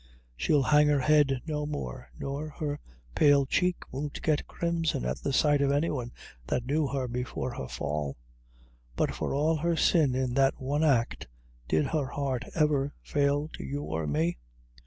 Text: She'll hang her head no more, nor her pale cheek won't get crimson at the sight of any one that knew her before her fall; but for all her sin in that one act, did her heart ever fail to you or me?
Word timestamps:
She'll 0.35 0.63
hang 0.63 0.87
her 0.87 1.01
head 1.01 1.41
no 1.45 1.67
more, 1.67 2.09
nor 2.17 2.49
her 2.57 2.79
pale 3.13 3.45
cheek 3.45 3.75
won't 3.91 4.19
get 4.23 4.47
crimson 4.47 5.05
at 5.05 5.19
the 5.19 5.31
sight 5.31 5.61
of 5.61 5.71
any 5.71 5.91
one 5.91 6.11
that 6.47 6.65
knew 6.65 6.87
her 6.87 7.07
before 7.07 7.53
her 7.53 7.67
fall; 7.67 8.17
but 8.95 9.13
for 9.13 9.31
all 9.35 9.57
her 9.57 9.75
sin 9.75 10.15
in 10.15 10.33
that 10.33 10.59
one 10.59 10.83
act, 10.83 11.27
did 11.67 11.85
her 11.85 12.07
heart 12.07 12.45
ever 12.55 12.95
fail 13.03 13.47
to 13.49 13.63
you 13.63 13.83
or 13.83 14.07
me? 14.07 14.39